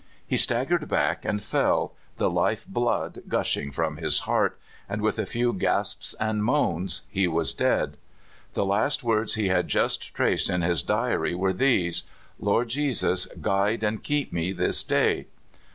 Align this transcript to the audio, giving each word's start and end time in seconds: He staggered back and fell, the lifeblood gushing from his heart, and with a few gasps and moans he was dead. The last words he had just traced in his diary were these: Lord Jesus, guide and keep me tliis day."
He 0.25 0.35
staggered 0.35 0.87
back 0.87 1.25
and 1.25 1.43
fell, 1.43 1.93
the 2.17 2.27
lifeblood 2.27 3.21
gushing 3.27 3.69
from 3.71 3.97
his 3.97 4.21
heart, 4.21 4.57
and 4.89 5.03
with 5.03 5.19
a 5.19 5.27
few 5.27 5.53
gasps 5.53 6.15
and 6.19 6.43
moans 6.43 7.01
he 7.07 7.27
was 7.27 7.53
dead. 7.53 7.97
The 8.53 8.65
last 8.65 9.03
words 9.03 9.35
he 9.35 9.49
had 9.49 9.67
just 9.67 10.15
traced 10.15 10.49
in 10.49 10.63
his 10.63 10.81
diary 10.81 11.35
were 11.35 11.53
these: 11.53 12.01
Lord 12.39 12.69
Jesus, 12.69 13.25
guide 13.41 13.83
and 13.83 14.01
keep 14.01 14.33
me 14.33 14.55
tliis 14.55 14.87
day." 14.87 15.27